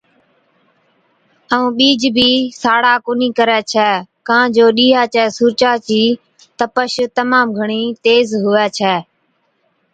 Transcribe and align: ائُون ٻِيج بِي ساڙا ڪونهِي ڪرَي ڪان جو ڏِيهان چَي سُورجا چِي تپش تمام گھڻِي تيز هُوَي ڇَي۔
ائُون 1.53 1.69
ٻِيج 1.77 2.01
بِي 2.15 2.29
ساڙا 2.61 2.93
ڪونهِي 3.05 3.29
ڪرَي 3.37 3.59
ڪان 4.27 4.43
جو 4.55 4.65
ڏِيهان 4.77 5.07
چَي 5.13 5.23
سُورجا 5.37 5.71
چِي 5.87 6.01
تپش 6.57 6.93
تمام 7.17 7.47
گھڻِي 7.57 7.83
تيز 8.05 8.27
هُوَي 8.43 8.65
ڇَي۔ 8.77 8.93